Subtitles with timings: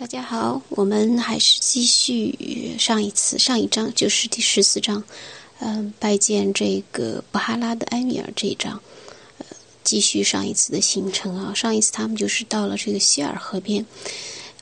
[0.00, 5.04] 大家好，我们还是继续上一次上一章，就是第十四章，
[5.58, 8.80] 嗯，拜见这个布哈拉的埃米尔这一章，
[9.36, 9.44] 呃，
[9.84, 11.52] 继续上一次的行程啊。
[11.52, 13.84] 上一次他们就是到了这个希尔河边，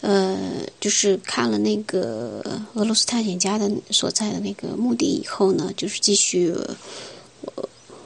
[0.00, 0.36] 呃，
[0.80, 6.52] 就是看了那个俄罗斯探险家的所在的那个墓地以后呢，就是继续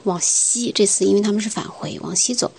[0.03, 0.71] 往西。
[0.71, 2.51] 这次因为他们是返回，往西走。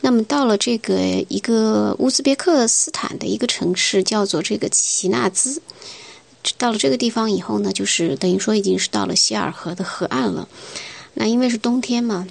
[0.00, 0.96] 那么到了这个
[1.28, 5.60] 一个乌兹别克斯坦的一个城市，叫做这个齐纳兹。
[6.56, 10.48] 到了这个地方以后呢，就是等于说已经是到了希尔河的河岸了。
[11.14, 12.26] 那因为是冬天嘛，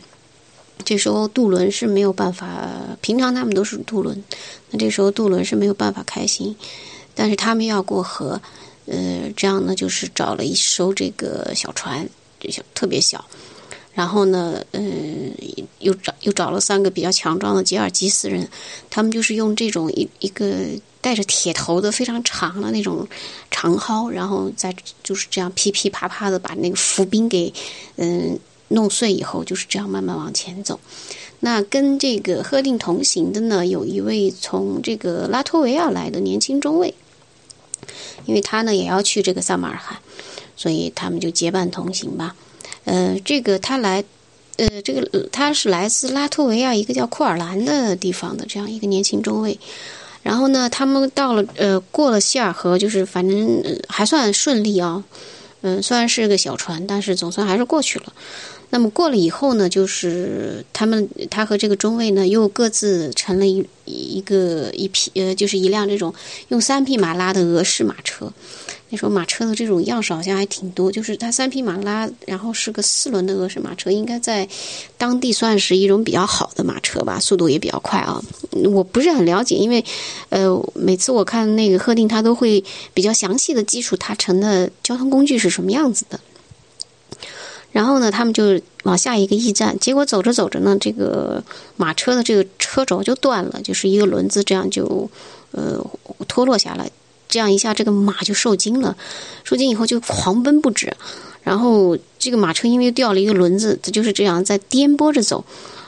[0.85, 2.69] 这时候渡轮是没有办法。
[3.01, 4.23] 平常他们都是渡轮，
[4.71, 6.55] 那这时候渡轮是没有办法开行。
[7.13, 8.41] 但是他们要过河，
[8.85, 12.07] 呃，这样呢就是找了一艘这个小船，
[12.39, 13.23] 这小特别小。
[13.97, 15.33] 然后呢，嗯，
[15.79, 18.47] 又找又找了三个比较强壮的吉尔吉斯人，
[18.91, 20.67] 他们就是用这种一一个
[21.01, 23.07] 带着铁头的非常长的那种
[23.49, 27.51] 长蒿，然后再就是这样噼噼啪啪的把那个浮冰给
[27.95, 30.79] 嗯弄碎以后，就是这样慢慢往前走。
[31.39, 36.93] 那跟这个赫定同行的呢，有一位从这个拉脱维亚来的年轻中尉，
[38.27, 39.97] 因为他呢也要去这个萨马尔罕，
[40.55, 42.35] 所以他们就结伴同行吧。
[42.87, 44.01] 呃，这个他来，
[44.55, 49.59] 呃，这个他是来自拉脱维亚一个叫库尔兰的地方的这样一个年轻中尉，
[50.23, 55.03] 然后呢，他们到了，呃，过了希尔河，就是反正还算顺利啊，
[55.63, 58.13] 嗯，虽然是个小船，但是总算还是过去了。
[58.69, 66.13] 那么过了以后呢，就是他们他和这个中尉呢，又各自成了一一个一匹，呃，就是一辆这种
[66.49, 68.31] 用三匹马拉的俄式马车。
[68.89, 74.47] 那时候马车的这种样式好像还挺多，就是它三匹马拉，然后是个四轮的俄式马车，应该在
[74.97, 78.23] 当地算是一种比较好的马车吧，速度也比较快啊。
[78.71, 79.83] 我不是很了解，因为
[80.29, 82.63] 呃，每次我看那个贺定，他都会
[82.93, 86.17] 比较详细的基础他乘的交通工具是什么样子的。
[87.71, 91.43] 然后呢，他们就往下一个驿站，结果走着走着呢，这个
[91.75, 95.09] 马车的这个车轴就断了，就是一个轮子这样就
[95.51, 95.85] 呃
[96.27, 96.89] 脱落下来。
[97.27, 98.95] 这样一下，这个马就受惊了，
[99.43, 100.91] 受惊以后就狂奔不止，
[101.43, 105.43] 然后这个马车因为掉了一个轮子，它就是这样在颠簸着走，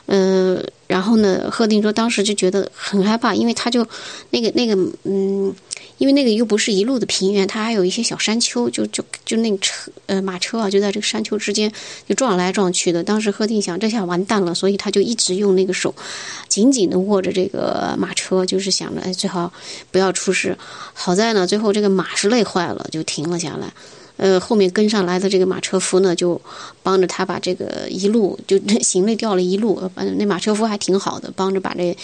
[0.07, 3.87] 嗯，然后呢，贺定说当时就觉得很害怕，因为他就
[4.31, 5.55] 那个那个嗯。
[5.99, 11.71] 因为那个又不是一路的平原，它还有一些小山丘，就就就那个车呃马车啊，就在这个山丘之间
[12.07, 13.03] 就撞来撞去的。
[13.03, 15.93] 当时贺定想这下完蛋了，所以他就一直用那个手
[16.47, 19.53] 紧紧的握着这个马车，就是想着哎最好
[19.91, 20.57] 不要出事。
[20.93, 23.71] 好在呢，最后这个马是累坏了，就停了下来。
[24.19, 26.39] 呃，后面跟上来的这个马车夫呢，就
[26.83, 31.95] 帮着他把这个一路就 行李掉了一路，反正那马车夫还挺好的，帮着把这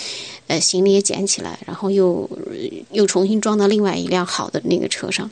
[0.47, 2.29] 呃行李也捡起来，然后又
[2.91, 5.29] 又重新装到另外一辆好的那个车上，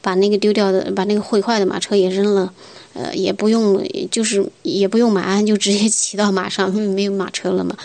[0.00, 2.54] 把那个丢掉的、把那个毁坏的马车也扔了，
[2.96, 7.76] 呃，也不用就是也不用马鞍，就直接 骑到马上，因为没有马车了嘛，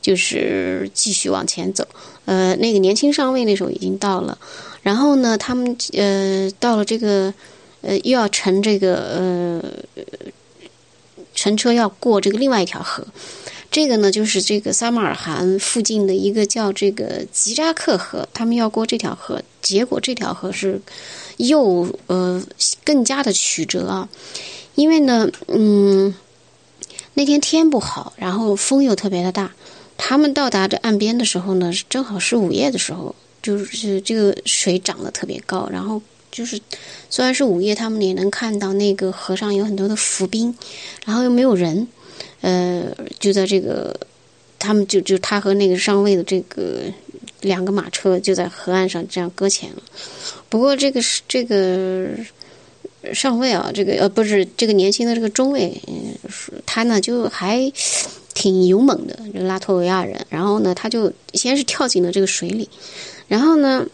[0.00, 1.84] 就是继续往前走。
[2.26, 4.38] 呃，那个年轻上尉那时候已经到了。
[4.82, 7.34] 然后呢，他们呃到了这个
[7.82, 10.04] 呃又要乘这个呃
[11.34, 13.04] 乘车要过这个另外一条河，
[13.70, 20.80] 这个呢就是这个撒马尔罕附近的一个叫这个吉扎克河，他们要过这条河，结果这条河是
[21.36, 22.42] 又呃
[22.84, 24.08] 更加的曲折啊，
[24.80, 26.14] 因为呢嗯
[27.14, 29.52] 那天天不好，然后风又特别的大，
[29.96, 33.14] 他们到达这岸边的时候呢，正好是午夜的时候。
[33.42, 35.98] 就是这个水涨得特别高，然后
[36.30, 36.60] 就是
[37.08, 40.54] 虽然是午夜，他们也能看到那个河上有很多的浮冰，
[41.06, 41.88] 然后又没有人，
[42.42, 43.98] 呃，就在这个
[44.58, 46.82] 他们就就他和那个上尉的这个
[47.40, 49.82] 两个马车就在河岸上这样搁浅了。
[50.50, 52.08] 不过这个是这个
[53.14, 55.80] 上尉啊，这个呃不是这个年轻的这个中尉，
[56.66, 57.72] 他呢就还
[58.34, 60.26] 挺勇猛的，就拉脱维亚人。
[60.28, 62.68] 然后呢，他就先是跳进了这个水里。
[63.26, 63.86] 然后呢，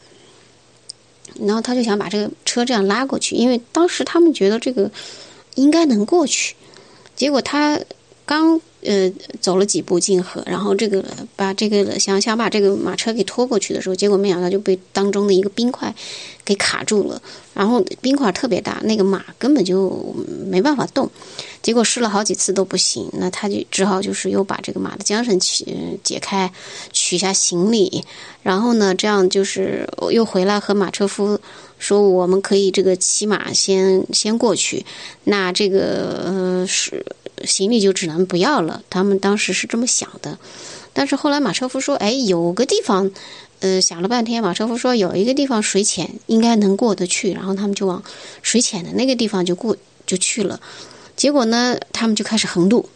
[1.40, 4.90] 然后他就想把这个车这样拉过去，因为当时他们觉得这个
[5.54, 6.54] 应该能过去。
[7.14, 7.80] 结果他
[8.24, 11.04] 刚呃走了几步进河，然后这个
[11.34, 15.94] 把这个想想把这个马车给拖过去的时候，结果没想到就被当中的一个冰块
[16.44, 17.20] 给卡住了。
[17.54, 20.14] 然后冰块特别大，那个马根本就
[20.46, 21.10] 没办法动。
[21.62, 25.64] 结果试了好几次都不行，那他就只好就是又把这个马的缰绳取
[26.04, 26.52] 解开，
[26.92, 28.04] 取下行李，
[28.42, 31.40] 然后呢，这样就是又回来和马车夫
[31.78, 34.84] 说，我们可以这个骑马先先过去，
[35.24, 37.04] 那这个是
[37.44, 38.82] 行李就只能不要了。
[38.88, 40.38] 他们当时是这么想的，
[40.92, 43.10] 但是后来马车夫说，哎，有个地方
[43.60, 47.32] 呃，想了半天，马车夫说有一个地方水浅，应该能过得去。
[47.32, 48.02] 然后他们就往
[48.42, 50.60] 水浅的那个地方就过就去了。
[51.16, 52.88] 结果呢，他们就开始横渡，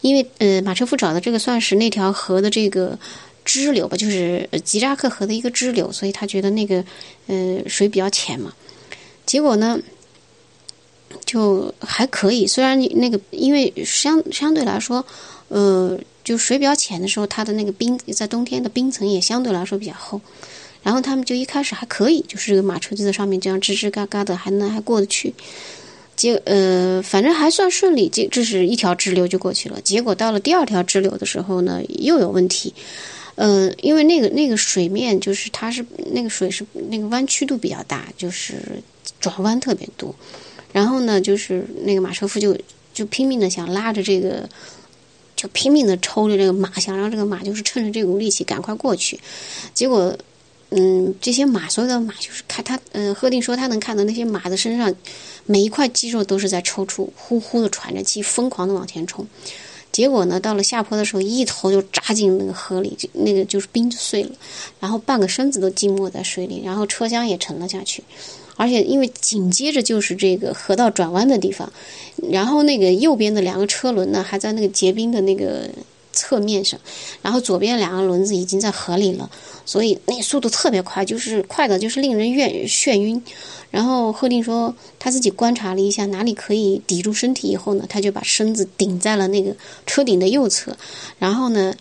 [0.00, 2.98] 因为呃，马车夫找的这个算是那条河的这个
[3.44, 6.84] 支流吧，就是吉扎克河的一个支流，所以他觉得那个
[7.26, 8.52] 呃水比较浅嘛。
[9.26, 9.78] 结果呢，
[11.24, 15.04] 就还可以，虽然那个因为相相对来说，
[15.48, 15.98] 呃。
[16.24, 20.20] 就水比较浅的时候，它的那个冰在冬天的冰层也相对来说比较厚，
[20.82, 25.32] 然后他们就一开始还可以，就是这个马车就在上面这样吱吱嘎嘎的，还能还过得去。
[26.16, 29.80] 结呃，反正还算顺利，这这是一条支流就过去了。
[29.80, 32.74] 结果到了第二条支流的时候呢，又有问题。
[33.36, 35.82] 嗯，因为那个那个水面就是它是
[36.12, 38.82] 那个水是那个弯曲度比较大，就是
[39.18, 40.14] 转弯特别多。
[40.72, 42.56] 然后呢，就是那个马车夫就
[42.92, 44.48] 就拼命的想拉着这个。
[45.38, 49.20] 就拼命的抽着这个马，想让这个马就是趁着这股力气赶快过去。
[49.72, 50.12] 结果，
[50.70, 54.92] 嗯，这些马所有的马就是看他，嗯，赫定说他能看到那些马的身上
[55.46, 59.24] 每一块肌肉都是在抽搐，呼呼的喘着气，疯狂的往前冲。
[59.92, 64.32] 结果呢，到了下坡的时候，一头就扎进那个河里，就那个就是冰就碎了，
[64.80, 68.02] 然后半个身子都浸没在水里，然后车厢也沉了下去。
[68.58, 71.72] 而且因为紧接着就是这个河道转弯的地方，
[72.28, 75.70] 然后那个右边的两个车轮呢还在那个结冰的那个
[76.12, 76.78] 侧面上，
[77.22, 79.30] 然后左边两个轮子已经在河里了，
[79.64, 83.22] 所以那速度特别快，就是快的，就是令人眩眩晕。
[83.70, 89.54] 然后贺定说他自己观察了一下哪里可以抵住身体以后呢，他就把身子顶在了那个
[89.86, 90.76] 车顶的右侧，
[91.18, 91.72] 然后呢。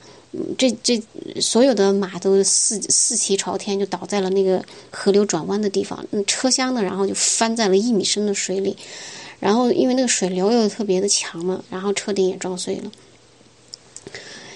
[0.57, 1.01] 这这
[1.39, 6.06] 所有的马都四四蹄朝天，就倒在了那个河流转弯的地方。
[6.12, 8.75] 嗯，车厢呢，然后就翻在了一米深的水里。
[9.39, 12.92] 然后因为那个水流又特别的强嘛，然后车顶也撞碎了。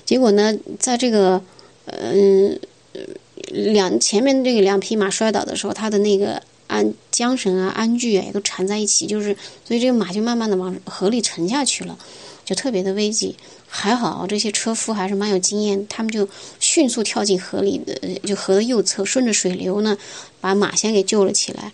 [0.06, 1.42] 结果呢，在这个
[1.86, 2.60] 嗯
[3.48, 9.36] 两前面这个两匹马摔倒的时候，它的那个鞍缰绳啊、鞍具啊也都缠在一起，就是
[9.66, 11.98] 所以这个马就慢慢的往河里沉下去了，
[12.46, 13.36] 就特别的危急。
[13.68, 16.28] 还好，这些车夫还是蛮有经验，他们就
[16.60, 17.94] 迅速跳进河里的，
[18.28, 19.98] 就河的右侧，顺着水流呢，
[20.40, 21.72] 把马先给救了起来。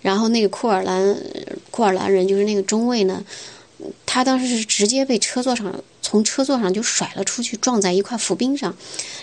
[0.00, 1.16] 然后那个库尔兰，
[1.70, 3.24] 库尔兰人就是那个中尉呢，
[4.06, 8.74] 他当时是直接被车座上从车座上就甩了出去，撞在一块浮冰上，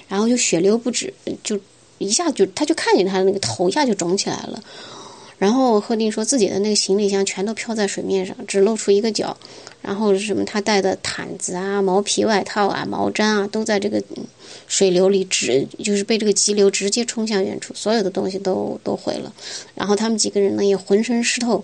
[0.07, 1.13] 然后就血流不止，
[1.43, 1.59] 就
[1.97, 4.61] 一下就他就看见他的那个头一下就肿起来了。
[5.37, 9.35] 然后贺定说自己的那个行李箱全都漂在水面上，只露出一个角。
[9.81, 14.01] 然后什么他带的毯子啊、毛皮外套啊、毛毡啊，都在这个
[14.67, 19.31] 水流里直，就是被这个急流直接冲向远处，所有的东西都都毁了。
[19.75, 21.63] 然后他们几个人呢也浑身湿透，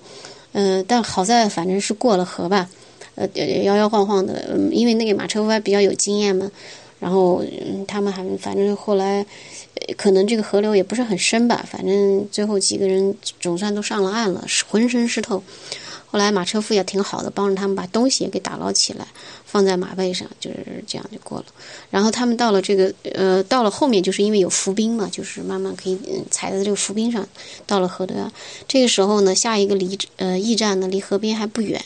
[0.53, 2.69] 嗯，但好在反正是过了河吧，
[3.15, 3.27] 呃，
[3.63, 6.49] 摇摇晃晃的，嗯因为那个马车夫还比较有经验嘛。
[7.03, 7.43] 然后
[7.85, 9.25] 他们还反正后来。
[9.97, 15.43] 可能这个河流也不是很深吧，反正最后几个人总算都上了岸了，浑身湿透。
[16.05, 19.05] 后来马车夫也挺好的，帮着他们把东西也给打捞起来，
[19.45, 21.45] 放在马背上，就是这样就过了。
[21.89, 25.99] 然后他们到了这个呃，到了后面就是因为有浮冰嘛，就是慢慢可以
[26.29, 27.27] 踩在这个浮冰上，
[27.65, 28.31] 到了河对岸。
[28.67, 31.83] 这个时候呢，下一个离呃驿站呢离河边还不远，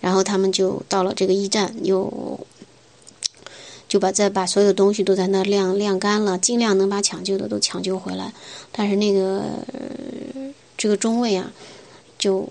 [0.00, 2.40] 然后他们就到了这个驿站又。
[3.94, 8.32] 就把再把所有东西都在那晾晾干了，尽量能把抢救的都抢救回来。
[8.72, 9.40] 但是那个
[10.76, 11.52] 这个中尉啊，
[12.18, 12.48] 就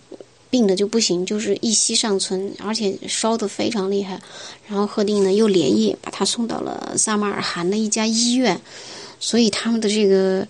[0.50, 4.22] 病的就不行，就是一息尚存，而且烧得非常厉害。
[4.70, 8.62] 然后贺定呢又连夜把他送到了萨马尔罕的一家医院。
[9.20, 10.48] 所以他们的这个，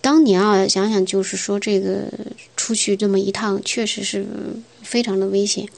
[0.00, 2.04] 当年啊，想想就是说这个
[2.56, 4.24] 出去这么一趟，确实是
[4.82, 5.68] 非常的危险。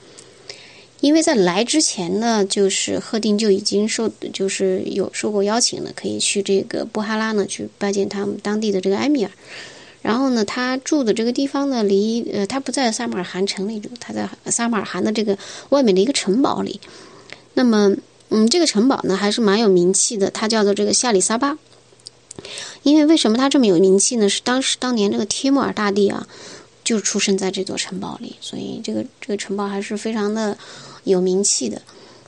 [1.00, 9.30] 因为在来之前呢，就是贺定就已经受，就是有受过邀请了，可以去这个布哈拉呢去拜见他们当地的这个埃米尔。
[10.02, 15.38] 然后呢，他住的这个地方呢，离呃，他不在萨马尔罕城里住，他在萨马尔罕的这个
[15.70, 16.80] 外面的一个城堡里。
[17.54, 17.96] 那么，
[18.28, 21.58] 嗯，这个城堡呢还是蛮有名气的，它叫做这个夏里萨巴。
[22.82, 24.28] 因为为什么它这么有名气呢？
[24.28, 26.26] 是当时当年这个帖木儿大帝啊，
[26.84, 30.58] 就出生在这座城堡里，所以这个这个城堡还是非常的。
[31.10, 31.80] 有名气的，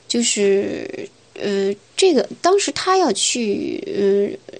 [0.07, 4.55] 就是呃，这个当时他要去呃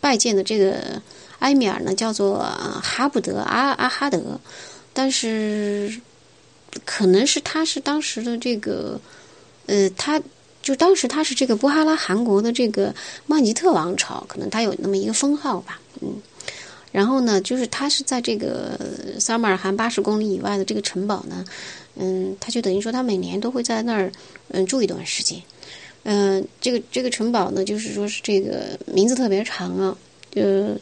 [0.00, 1.00] 拜见的这个
[1.38, 2.38] 埃米尔呢，叫做
[2.82, 4.38] 哈布德阿阿哈德，
[4.92, 6.00] 但是
[6.84, 9.00] 可能是他是当时的这个
[9.66, 10.20] 呃，他
[10.62, 12.94] 就当时他是这个布哈拉汗国的这个
[13.26, 16.20] 曼吉特王朝，可能他有那么一个封号吧，嗯，
[16.92, 18.78] 然后呢，就是他是在这个
[19.18, 21.44] 萨马尔罕八十公里以外的这个城堡呢。
[21.96, 24.10] 嗯，他就等于说，他每年都会在那儿
[24.48, 25.40] 嗯住一段时间。
[26.04, 29.98] 嗯，这个这个城堡呢，就是说是这个名字特别长啊，
[30.34, 30.74] 呃，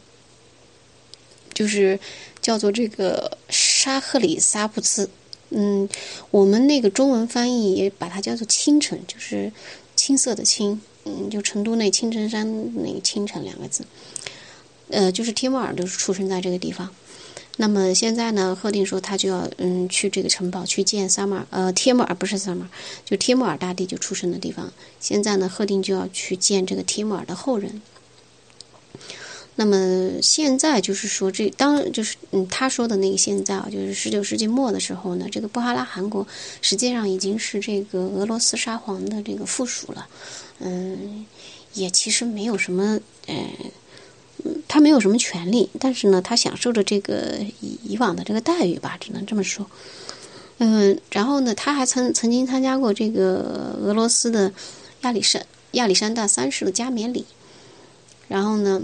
[1.52, 1.98] 就是
[2.40, 5.08] 叫做这个沙赫里萨布兹。
[5.50, 5.88] 嗯，
[6.30, 9.50] 我们那个中文翻译也把它叫做青城，就是
[9.96, 10.80] 青色的青。
[11.04, 13.82] 嗯，就成都那青城山那个青城两个字。
[14.90, 16.88] 呃，就是帖木儿都是出生在这个地方。
[17.60, 22.70] 那么现在呢，赫定说他就要嗯去这个城堡去见萨马尔，呃，帖木儿不是萨马尔，
[23.04, 24.72] 就帖木儿大帝就出生的地方。
[25.00, 27.82] 现在呢，赫定就要去见这个帖木儿的后人。
[29.56, 36.24] 那么现在就是说，这当就是嗯他说的那个现在啊，就是十九世纪末的时候呢，这个布哈拉汗国
[36.62, 40.06] 实际上已经是这个俄罗斯沙皇的这个附属了。
[40.60, 41.26] 嗯，
[41.74, 43.34] 也其实没有什么呃。
[44.66, 49.66] 他没有什么权利，但是呢，他享受着这个以以往的这个待遇吧，只能这么说。
[50.58, 54.52] 嗯，然后呢，他还曾曾经参加过这个俄罗斯的
[55.02, 57.24] 亚历山亚历山大三世的加冕礼，
[58.28, 58.82] 然后呢。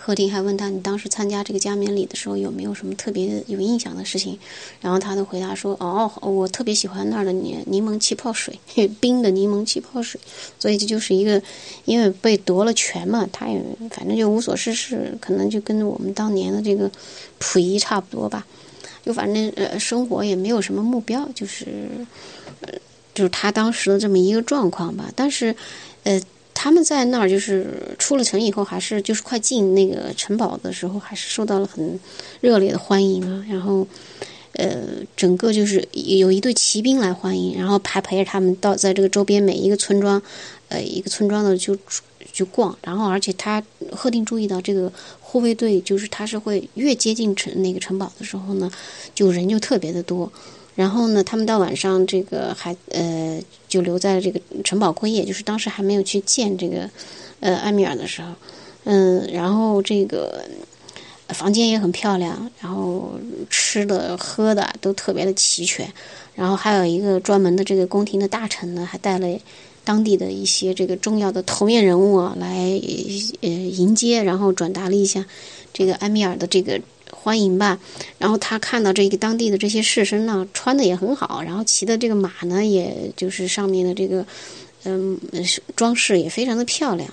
[0.00, 4.38] 贺廷还问他：“你当时参加这个加冕礼的时候，有没有什么特别有印象的事情？”
[4.82, 8.58] 然后他的回答说：“哦，我特别喜欢那儿的柠柠檬气泡水，
[9.00, 10.20] 冰的柠檬气泡水。
[10.58, 11.40] 所以这就是一个，
[11.84, 16.90] 因为被夺了权嘛，他也反正就无所事事，可能就跟我们当年的这个
[17.38, 18.46] 溥仪差不多吧。
[19.04, 21.66] 就反正呃，生活也没有什么目标，就是
[22.60, 22.72] 呃，
[23.14, 25.10] 就是他当时的这么一个状况吧。
[25.14, 25.54] 但是，
[26.02, 26.20] 呃。”
[26.64, 32.00] 他们在那儿就是出了城以后，还是就是快进那个城堡的时候，还是受到了很
[32.40, 33.44] 热烈的欢迎啊。
[33.46, 33.86] 然后，
[34.52, 34.78] 呃，
[35.14, 40.22] 整个就是有一队骑兵来欢迎，然后还陪着他们到在这个周边每一个村庄，
[40.70, 41.76] 呃，一个村庄的就
[42.32, 42.74] 就逛。
[42.82, 44.90] 然后，而且他贺定注意到这个
[45.20, 48.70] 护卫队，就是他是会越接近城那个城堡的时候呢，
[49.14, 50.32] 就人就特别的多。
[50.76, 56.90] 然后呢，他们到晚上这个还呃就留在了这个城堡过夜，就是当时还没有去见这个
[57.38, 58.32] 呃埃米尔的时候，
[58.82, 60.44] 嗯，然后这个
[61.28, 63.12] 房间也很漂亮，然后
[63.48, 65.88] 吃的喝的都特别的齐全，
[66.34, 69.28] 然后还有一个专门的这个宫廷的大臣呢，还带了
[69.84, 72.48] 当地的一些这个重要的头面人物啊来
[73.42, 75.24] 呃迎接，然后转达了一下
[75.72, 76.80] 这个埃米尔的这个。
[77.24, 77.78] 欢迎吧，
[78.18, 84.26] 然后他看到这个当地的这些士绅呢，穿的也很好，然后骑的这个马呢，也就是上面的这个，
[84.82, 85.18] 嗯，
[85.74, 87.08] 装饰也非常的漂亮。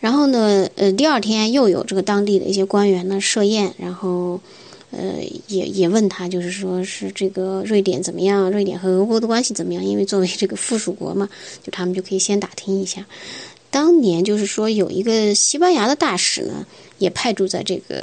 [0.00, 4.40] 然后呢，呃，第二天又有这个当地的一些官员呢设宴，然后，
[4.90, 5.16] 呃，
[5.48, 8.50] 也也问他，就是说是这个瑞典怎么样？
[8.50, 9.84] 瑞典和俄国的关系怎么样？
[9.84, 11.28] 因为作为这个附属国嘛，
[11.62, 13.04] 就他们就可以先打听一下。
[13.70, 16.66] 当年就是说有一个西班牙的大使呢。
[16.98, 18.02] 也派驻在这个，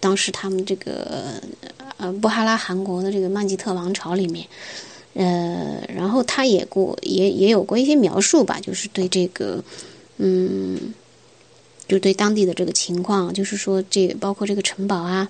[0.00, 1.38] 当时他们这个
[1.98, 4.46] 呃布哈拉汗国的这个曼吉特王朝里面，
[5.12, 9.62] 呃，然后他也过也也有过一些描述吧，就是对这个，
[10.16, 10.94] 嗯，
[11.86, 15.28] 就对当地的这个情况，就是说这包括这个城堡啊，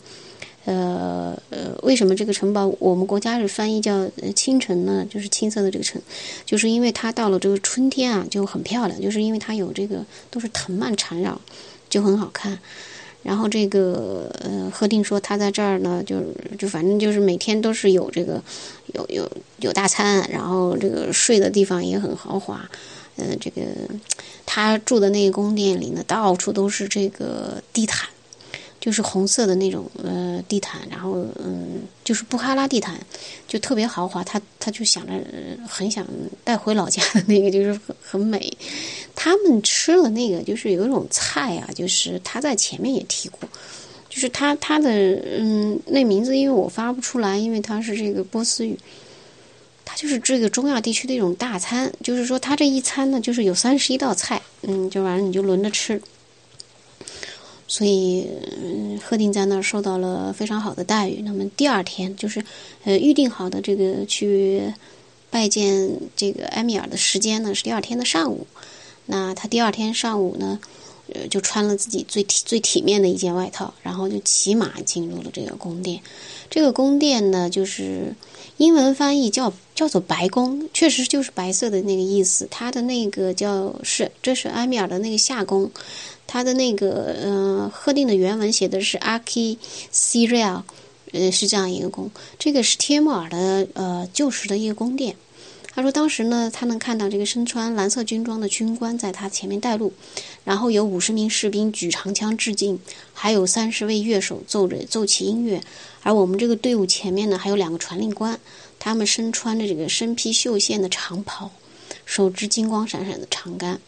[0.67, 4.07] 呃呃，为什么这个城堡我们国家是翻译叫
[4.37, 5.07] 青城呢？
[5.09, 6.01] 就是青色的这个城，
[6.45, 11.41] 就是因为它到了这个春天啊就很漂亮，就是因为它有这个都是藤蔓缠绕。
[11.89, 12.59] 就很好看，
[13.23, 16.21] 然后这个呃，贺定说他在这儿呢，就
[16.59, 18.43] 就反正就是每天都是有这个
[18.93, 19.31] 有有
[19.61, 22.69] 有大餐，然后这个睡的地方也很豪华，
[23.15, 23.63] 呃，这个
[24.45, 28.09] 他住的那个宫殿里呢，到处都是这个地毯。
[28.87, 32.97] 就是红色的那种呃地毯，然后嗯，就是布哈拉地毯，
[33.49, 34.23] 就特别豪华。
[34.23, 35.13] 他他就想着
[35.67, 36.07] 很想
[36.45, 38.57] 带回老家的那个，就是很很美。
[39.17, 43.49] 他们吃了那个，就是有一种菜啊，就是他在前面也提过，
[44.09, 48.79] 就是他他的嗯那名字，因为我发不出来，因为他是这个波斯语。
[49.85, 56.01] 他就是这个中亚地区的一种大餐，就是说他这一餐呢，就是有三十一道菜，嗯，就完了你就轮着吃。
[57.69, 58.29] 所以，
[58.63, 61.21] 嗯贺定在那儿受到了非常好的待遇。
[61.23, 62.45] 那么第二天，就是
[62.85, 64.73] 呃预定好的这个去
[65.31, 68.47] 拜见这个埃米尔的时间呢，是第二天的上午。
[69.07, 70.61] 那他第二天上午呢，
[71.13, 76.01] 呃就穿了自己最体最体面的一件外套，然后就骑马进入了这个宫殿。
[76.49, 78.15] 这个宫殿呢，就是
[78.59, 82.47] 英文翻译叫叫做白宫，确实就是白色的那个意思。
[82.49, 85.69] 它的那个叫是这是埃米尔的那个夏宫。
[86.27, 89.59] 他的那个呃，贺定的原文写的是阿基
[89.91, 90.63] 西瑞尔，
[91.13, 92.11] 呃，是这样一个宫。
[92.39, 95.17] 这个是帖木儿的呃旧时的一个宫殿。
[95.75, 99.93] 他说当时呢，他能看到这个身穿蓝色军装的军官在他前面带路，
[100.43, 102.79] 然后有五十名士兵举长枪致敬，
[103.13, 105.63] 还有三十位乐手奏着奏起音乐。
[106.03, 108.41] 而我们这个队伍前面呢，还有两个传令官，
[108.79, 111.51] 他们身穿着这个身披绣线的长袍，
[112.07, 113.79] 手执金光闪闪的长杆。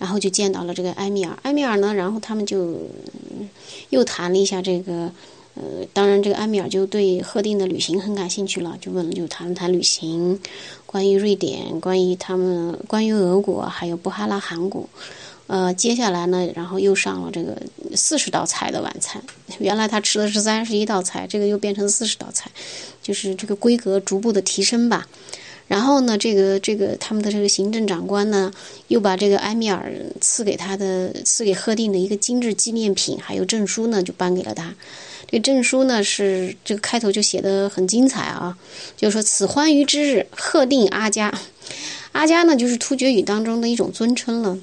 [0.00, 1.38] 然后就见到了这个埃米尔。
[1.42, 2.88] 埃米尔呢，然后他们就
[3.90, 5.12] 又谈了一下这个，
[5.54, 10.40] 呃，当然这个埃米尔就对贺定的旅行很感兴趣了，就问了，就谈了谈旅行，
[10.86, 14.88] 关于瑞典，关于他们，关于俄国，还有布哈拉汗国。
[15.46, 17.60] 呃，接下来呢，然后又上了这个
[17.96, 19.20] 四十道菜的晚餐。
[19.58, 22.50] 原来他吃的是三十一道菜，这个又变成四十道菜，
[23.02, 25.06] 就是这个规格逐步的提升吧。
[25.70, 28.52] 然后呢，这个这个他们的这个行政长官呢，
[28.88, 34.74] 又把这个埃米尔赐给他的赐给赫定的一个精致纪念品，还有证书呢，就颁给了他。
[35.28, 38.58] 这个证书呢，是这个开头就写的很精彩啊，
[38.96, 41.32] 就是说此欢愉之日，赫定阿加。
[42.10, 44.58] 阿加呢，就是突厥语当中的一种尊称了。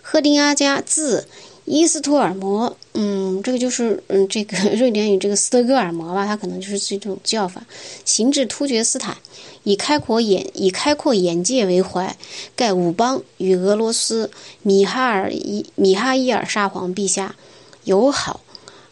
[0.00, 1.28] 赫定阿加，字
[1.66, 7.64] 伊斯托尔摩，嗯，这个就是嗯，这个 瑞典语这个斯德哥尔摩吧，它可能就是这种叫法。
[8.04, 9.16] 行至突厥斯坦，
[9.62, 12.16] 以开阔眼以开阔眼界为怀，
[12.56, 14.30] 盖武邦与俄罗斯
[14.62, 17.36] 米哈尔伊米哈伊尔沙皇陛下
[17.84, 18.40] 友好，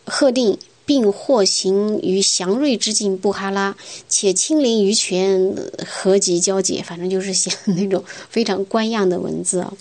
[0.05, 0.57] 贺定
[0.87, 3.77] 并获行于祥瑞之境布哈拉，
[4.09, 5.55] 且亲临于权，
[5.87, 9.73] 合集交界，反正就是写那种非常官样的文字啊。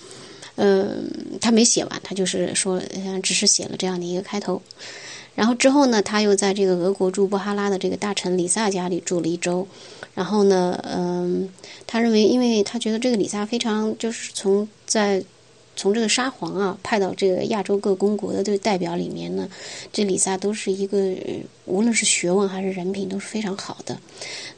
[0.60, 1.08] 嗯，
[1.40, 2.82] 他没写完，他就是说，
[3.22, 4.60] 只是写了这样的一个开头。
[5.36, 9.64] 然后之后呢，他又在这个俄国驻布哈拉的这个大臣李萨家里住了一周。
[10.16, 11.48] 然后呢，嗯，
[11.86, 15.22] 他认为，因为他觉得这个李萨非常就是从在
[15.76, 19.48] 从这个沙皇啊派到这个亚洲各公国的这个代表里面呢，
[19.92, 21.14] 这李萨都是一个
[21.66, 23.96] 无论是学问还是人品都是非常好的。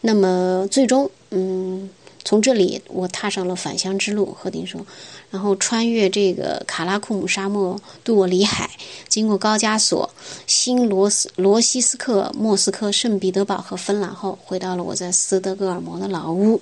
[0.00, 1.90] 那么最终，嗯。
[2.24, 4.26] 从这里，我踏上了返乡之路。
[4.38, 4.84] 贺定说，
[5.30, 8.70] 然后穿越这个卡拉库姆沙漠，渡过里海，
[9.08, 10.08] 经过高加索、
[10.46, 16.60] 新罗斯罗西斯克、莫斯科、圣彼得堡和芬兰后，回到了我在斯德哥尔摩的老屋。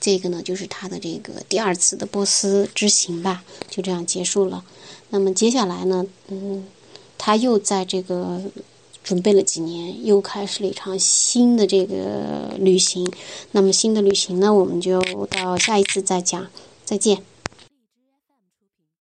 [0.00, 4.64] 这个呢，就是他的这个第二次的波斯之行吧，就这样结束了。
[5.10, 6.66] 那么接下来呢，嗯，
[7.18, 8.40] 他又在这个。
[9.06, 13.08] 准备了几年，又开始了一场新的这个旅行。
[13.52, 16.44] 那么新的旅行呢，我们就到下一次再讲。
[16.84, 17.35] 再见。